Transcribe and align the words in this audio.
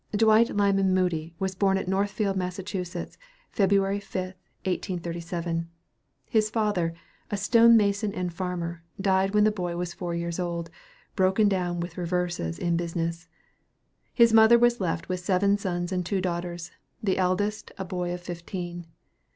Dwight 0.15 0.55
Lyman 0.55 0.95
Moody 0.95 1.35
was 1.37 1.53
born 1.53 1.77
at 1.77 1.87
Northfield, 1.87 2.35
Mass., 2.35 2.57
Feb. 2.57 3.15
5, 3.53 3.69
1837. 3.83 5.69
His 6.27 6.49
father, 6.49 6.95
a 7.29 7.37
stone 7.37 7.77
mason 7.77 8.11
and 8.11 8.33
farmer, 8.33 8.83
died 8.99 9.35
when 9.35 9.43
the 9.43 9.51
boy 9.51 9.77
was 9.77 9.93
four 9.93 10.15
years 10.15 10.39
old, 10.39 10.71
broken 11.15 11.47
down 11.47 11.79
with 11.81 11.99
reverses 11.99 12.57
in 12.57 12.75
business. 12.77 13.27
His 14.11 14.33
mother 14.33 14.57
was 14.57 14.81
left 14.81 15.07
with 15.07 15.19
seven 15.19 15.55
sons 15.59 15.91
and 15.91 16.03
two 16.03 16.19
daughters, 16.19 16.71
the 17.03 17.19
eldest 17.19 17.71
a 17.77 17.85
boy 17.85 18.07
only 18.07 18.17
fifteen. 18.17 18.87